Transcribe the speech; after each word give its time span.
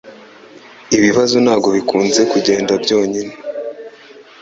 Ibibazo 0.97 1.35
ntabwo 1.45 1.67
bikunze 1.75 2.21
kugenda 2.31 2.73
byonyine. 2.83 3.33